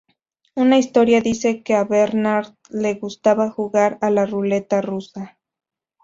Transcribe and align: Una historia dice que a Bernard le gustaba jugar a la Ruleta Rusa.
Una 0.55 0.79
historia 0.79 1.21
dice 1.21 1.61
que 1.61 1.75
a 1.75 1.83
Bernard 1.83 2.55
le 2.71 2.95
gustaba 2.95 3.51
jugar 3.51 3.99
a 4.01 4.09
la 4.09 4.25
Ruleta 4.25 4.81
Rusa. 4.81 5.37